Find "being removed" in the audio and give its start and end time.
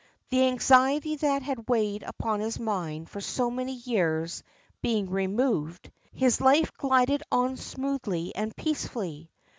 4.81-5.91